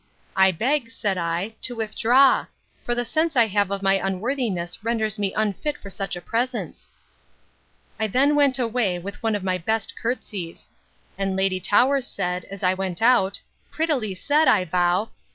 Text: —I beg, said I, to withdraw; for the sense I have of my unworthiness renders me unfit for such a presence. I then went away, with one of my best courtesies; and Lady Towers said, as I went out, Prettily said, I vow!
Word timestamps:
—I 0.35 0.49
beg, 0.51 0.89
said 0.89 1.15
I, 1.19 1.53
to 1.61 1.75
withdraw; 1.75 2.47
for 2.83 2.95
the 2.95 3.05
sense 3.05 3.35
I 3.35 3.45
have 3.45 3.69
of 3.69 3.83
my 3.83 3.99
unworthiness 4.03 4.83
renders 4.83 5.19
me 5.19 5.31
unfit 5.35 5.77
for 5.77 5.91
such 5.91 6.15
a 6.15 6.21
presence. 6.21 6.89
I 7.99 8.07
then 8.07 8.33
went 8.35 8.57
away, 8.57 8.97
with 8.97 9.21
one 9.21 9.35
of 9.35 9.43
my 9.43 9.59
best 9.59 9.93
courtesies; 9.95 10.69
and 11.19 11.35
Lady 11.35 11.59
Towers 11.59 12.07
said, 12.07 12.45
as 12.45 12.63
I 12.63 12.73
went 12.73 12.99
out, 12.99 13.41
Prettily 13.71 14.15
said, 14.15 14.47
I 14.47 14.65
vow! 14.65 15.11